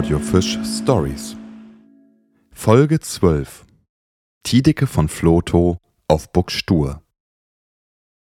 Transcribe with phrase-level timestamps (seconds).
[0.00, 1.36] Audiofisch Stories.
[2.54, 3.66] Folge 12
[4.44, 5.76] Tiedeke von Flotow
[6.08, 7.02] auf Buxtur.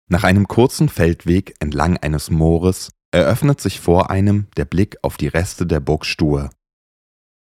[0.09, 5.29] Nach einem kurzen Feldweg entlang eines Moores eröffnet sich vor einem der Blick auf die
[5.29, 6.51] Reste der Burg Stur.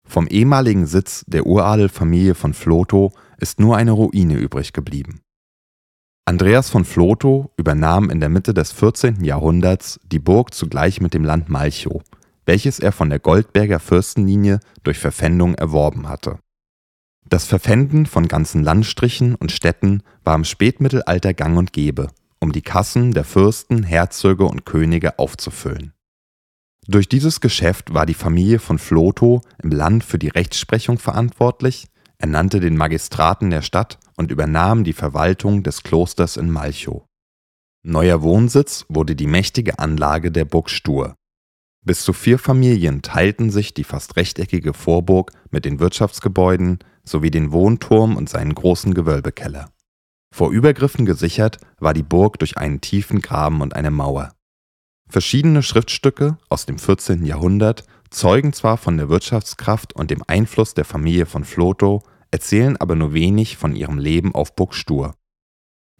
[0.04, 5.22] Vom ehemaligen Sitz der Uradelfamilie von Flotow ist nur eine Ruine übrig geblieben.
[6.26, 9.23] Andreas von Flotow übernahm in der Mitte des 14.
[9.23, 12.02] Jahrhunderts die Burg zugleich mit dem Land Malchow,
[12.46, 16.40] welches er von der Goldberger Fürstenlinie durch Verpfändung erworben hatte.
[17.30, 22.62] Das Verpfänden von ganzen Landstrichen und Städten war im Spätmittelalter gang und gäbe, um die
[22.62, 25.94] Kassen der Fürsten, Herzöge und Könige aufzufüllen.
[26.86, 31.88] Durch dieses Geschäft war die Familie von Flotow im Land für die Rechtsprechung verantwortlich
[32.24, 37.04] ernannte den Magistraten der Stadt und übernahm die Verwaltung des Klosters in Malchow.
[37.86, 41.16] Neuer Wohnsitz wurde die mächtige Anlage der Burg Stur.
[41.85, 47.51] Bis zu vier Familien teilten sich die fast rechteckige Vorburg mit den Wirtschaftsgebäuden sowie den
[47.51, 49.70] Wohnturm und seinen großen Gewölbekeller.
[50.34, 54.31] Vor Übergriffen gesichert war die Burg durch einen tiefen Graben und eine Mauer.
[55.09, 57.26] Verschiedene Schriftstücke aus dem 14.
[57.26, 62.95] Jahrhundert zeugen zwar von der Wirtschaftskraft und dem Einfluss der Familie von Flotow erzählen aber
[62.95, 65.16] nur wenig von ihrem Leben auf Burg Stur.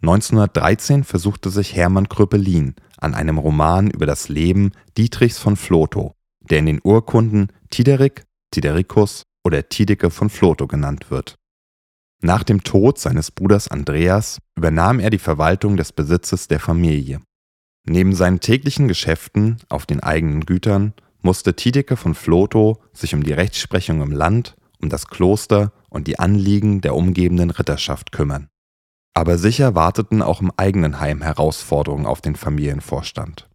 [0.02, 6.58] 1913 versuchte sich Hermann Kröpelin an einem Roman über das Leben Dietrichs von Flotow, der
[6.58, 11.36] in den Urkunden Tiderik, Tidericus oder Tideke von Flotow genannt wird.
[12.22, 17.20] Nach dem Tod seines Bruders Andreas übernahm er die Verwaltung des Besitzes der Familie.
[17.86, 23.32] Neben seinen täglichen Geschäften auf den eigenen Gütern musste Tideke von Flotow sich um die
[23.32, 28.48] Rechtsprechung im Land, um das Kloster und die Anliegen der umgebenden Ritterschaft kümmern.
[29.14, 33.48] Aber sicher warteten auch im eigenen Heim Herausforderungen auf den Familienvorstand.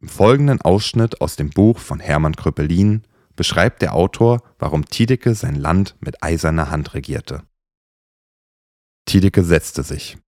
[0.00, 3.02] Im folgenden Ausschnitt aus dem Buch von Hermann Kröpelin
[3.34, 7.42] beschreibt der Autor, warum Tiedeke sein Land mit eiserner Hand regierte.
[9.06, 10.18] Tiedeke setzte sich,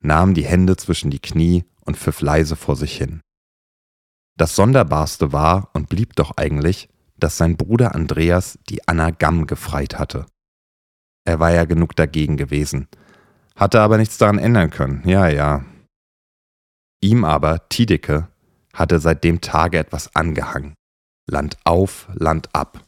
[0.00, 3.20] nahm die Hände zwischen die Knie und pfiff leise vor sich hin.
[4.36, 9.98] Das Sonderbarste war und blieb doch eigentlich, dass sein Bruder Andreas die Anna Gamm gefreit
[9.98, 10.26] hatte.
[11.24, 12.88] Er war ja genug dagegen gewesen,
[13.58, 15.64] hatte aber nichts daran ändern können, ja, ja.
[17.00, 18.28] Ihm aber, Tideke,
[18.72, 20.74] hatte seit dem Tage etwas angehangen.
[21.30, 22.84] Land auf, Land ab.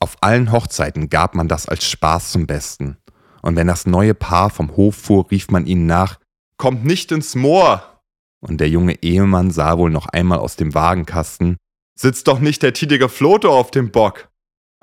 [0.00, 2.96] Auf allen Hochzeiten gab man das als Spaß zum Besten.
[3.42, 6.18] Und wenn das neue Paar vom Hof fuhr, rief man ihnen nach,
[6.56, 8.02] Kommt nicht ins Moor!
[8.40, 11.56] Und der junge Ehemann sah wohl noch einmal aus dem Wagenkasten,
[11.98, 14.30] Sitzt doch nicht der Tidige Flote auf dem Bock!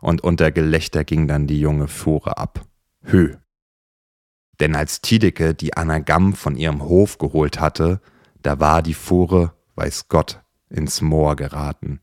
[0.01, 2.65] und unter Gelächter ging dann die junge Fuhre ab.
[3.03, 3.35] Hö.
[4.59, 8.01] Denn als Tideke die Anagramm von ihrem Hof geholt hatte,
[8.41, 12.01] da war die Fuhre, weiß Gott, ins Moor geraten.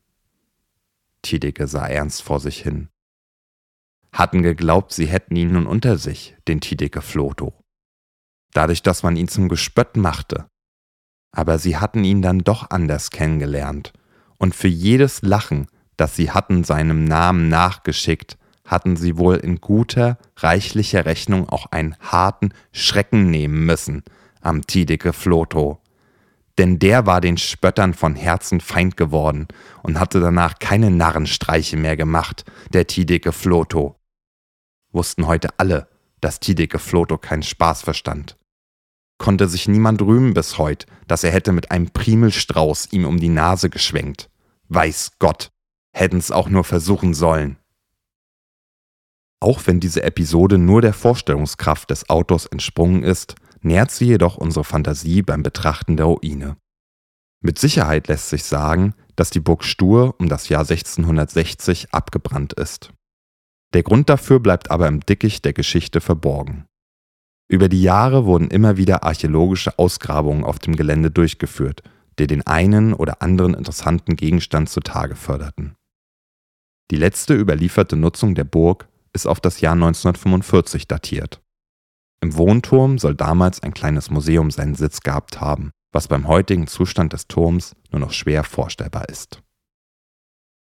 [1.21, 2.89] Tideke sah ernst vor sich hin.
[4.13, 7.53] Hatten geglaubt, sie hätten ihn nun unter sich, den Tideke Floto.
[8.53, 10.45] Dadurch, dass man ihn zum Gespött machte.
[11.31, 13.91] Aber sie hatten ihn dann doch anders kennengelernt,
[14.37, 15.67] und für jedes Lachen,
[15.97, 21.95] das sie hatten seinem Namen nachgeschickt, hatten sie wohl in guter, reichlicher Rechnung auch einen
[21.99, 24.03] harten Schrecken nehmen müssen
[24.41, 25.79] am Tideke Floto.
[26.57, 29.47] Denn der war den Spöttern von Herzen Feind geworden
[29.83, 33.95] und hatte danach keine Narrenstreiche mehr gemacht, der Tideke Floto.
[34.91, 35.87] Wussten heute alle,
[36.21, 38.37] dass Tideke Floto keinen Spaß verstand.
[39.17, 43.29] Konnte sich niemand rühmen bis heut, dass er hätte mit einem Primelstrauß ihm um die
[43.29, 44.29] Nase geschwenkt.
[44.69, 45.51] Weiß Gott,
[45.93, 47.57] hätten's auch nur versuchen sollen.
[49.45, 54.63] Auch wenn diese Episode nur der Vorstellungskraft des Autors entsprungen ist, nährt sie jedoch unsere
[54.63, 56.57] Fantasie beim Betrachten der Ruine.
[57.43, 62.91] Mit Sicherheit lässt sich sagen, dass die Burg Stur um das Jahr 1660 abgebrannt ist.
[63.75, 66.65] Der Grund dafür bleibt aber im Dickicht der Geschichte verborgen.
[67.47, 71.83] Über die Jahre wurden immer wieder archäologische Ausgrabungen auf dem Gelände durchgeführt,
[72.17, 75.75] die den einen oder anderen interessanten Gegenstand zutage förderten.
[76.89, 81.41] Die letzte überlieferte Nutzung der Burg ist auf das Jahr 1945 datiert.
[82.21, 87.13] Im Wohnturm soll damals ein kleines Museum seinen Sitz gehabt haben, was beim heutigen Zustand
[87.13, 89.41] des Turms nur noch schwer vorstellbar ist